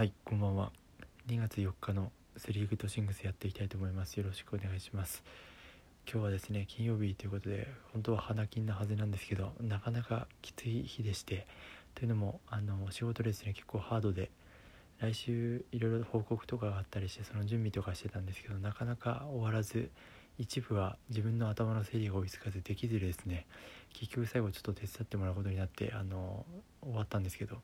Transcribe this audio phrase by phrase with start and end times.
[0.00, 0.72] はいこんばんは。
[1.28, 4.16] 2月4日のスリーグとシングスやっていきたいと思います。
[4.16, 5.22] よろしくお願いします。
[6.10, 11.46] 今日はですね金曜日ということで本当は花金なはずなんですけどなかなかきつい日でして
[11.94, 14.30] というのもあの仕事ですね結構ハードで
[15.00, 19.90] 来週いろいろ報告とかがあったりしてその準備とかしてたんですけどなかなか終わらず
[20.40, 23.44] 一部は自分の頭の整理が追いつかずできずですね。
[23.92, 26.46] 結局最後ちょっと手伝ってもらうことになってあの
[26.82, 27.58] 終わったんですけど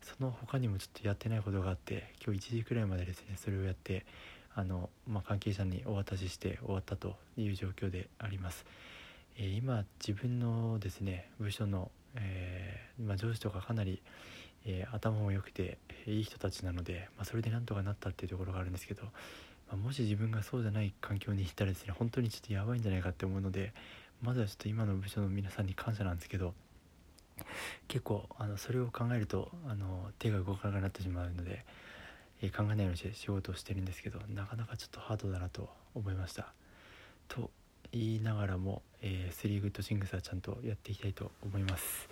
[0.00, 4.06] その他にもちょっとやってないことがあって今日1時くらいまでですねそれをやって
[4.54, 8.64] あの、まあ、関係者にお渡しして終わったという状況であります、
[9.36, 14.00] えー、今自分のですね部署の、えー、まあ、上司とかかなり、
[14.64, 19.02] えー、頭も良くていい人たちなので、まあ、それでなんとかなったっていうところがあるんですけど
[19.72, 23.72] まもし自分がそうじゃない環境に行ったらですね本当にちょっとやばいんじゃないかって思うので
[24.22, 26.54] まずはちょっと今の部署の皆さんに感謝なんですけど
[27.88, 31.64] 結構あのそれを考えるとあの手が動かなくなってしまうので、
[32.42, 36.52] えー、考えないようにして仕事をしてるんですけどなかなかちょっとハードだなと思いました。
[37.28, 37.50] と
[37.92, 42.08] 言いながらも、えー、スリーグッドシングスはちゃんとやっていきたいと思います。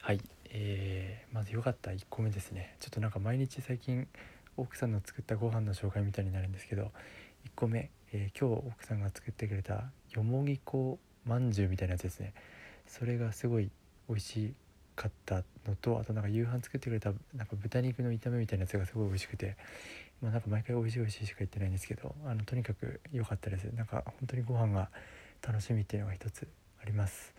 [0.00, 0.20] はい、
[0.50, 2.76] えー、まず良かった1個目ですね。
[2.80, 4.06] ちょっとなんか毎日最近
[4.56, 6.92] 奥さんの作ったご飯の紹介みたいになるんですけど
[7.46, 12.34] 1個目、えー、今日奥さんが作ってくれたよもぎ粉まんじゅうみたいなやつですね。
[12.86, 13.70] それがすごい
[14.08, 14.54] 美味し
[14.96, 19.56] かったのとあとなんか夕飯作ってくれたなんか豚肉の炒めみたいなやつがすごい美味しくて
[20.20, 23.64] まあなんか毎回美味しい美味しいしか言ってないんですけどあのとにかく良かったです。
[23.64, 24.90] なんか本当にご飯が
[25.46, 26.46] 楽しみっていうのが一つ
[26.82, 27.34] あります。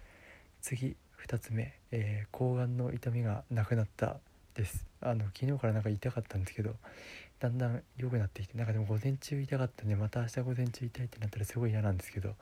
[0.61, 0.95] 次
[1.28, 4.17] 2つ目、えー、抗がんの痛みがなくなった
[4.54, 4.86] です。
[5.02, 6.76] あの昨日からなんか痛かったんですけど
[7.40, 12.36] だんだん良くなってきてなんかでも午前中痛かったんでまた明日午前中痛いってなったらすごい嫌なんですけど、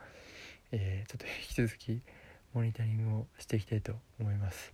[0.70, 2.02] えー、ちょっと 引き続き
[2.52, 4.72] モニタリングをしていきたいと思います。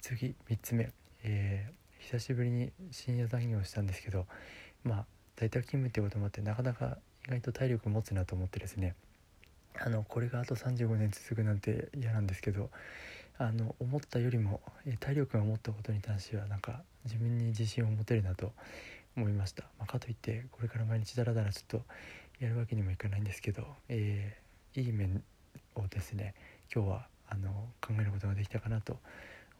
[0.00, 0.90] 次3つ目、
[1.22, 4.26] えー、久しぶりに深夜残業したんですけど
[4.84, 5.06] まあ
[5.36, 8.94] 在宅勤務ってこともあってなかなか意外と体力持つなと思ってですね
[9.78, 12.70] あのこれがあと35年続くなんて嫌なんですけど
[13.38, 14.60] あの思ったよりも
[15.00, 18.52] 体力が持ったことに関してはなんか自分に自信を持てるなと
[19.16, 21.82] 思いました、まあ、かといってこれから毎日だらだらちょっと
[22.40, 25.22] やるわけにもいかないんですけど、えー、いい面
[25.74, 26.34] をですね
[26.74, 28.98] 今日はあの考えることができたかなと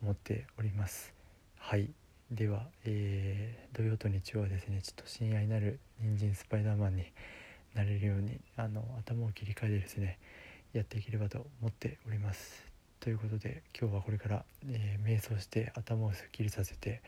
[0.02, 1.14] 思っております。
[1.58, 1.90] はい。
[2.30, 7.04] では、えー、土曜と日曜はですねちょっと親愛なる人参スパイダーマンに
[7.74, 10.18] なれるようにあの頭を切り替えてですね
[10.72, 12.75] やっていければと思っております。
[13.06, 17.02] ということで今日はこれから、えー、瞑想して頭をすっきりさせて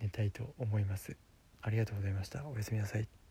[0.00, 1.18] 寝たいと思います。
[1.60, 2.46] ありがとうございました。
[2.46, 3.23] おやすみなさい。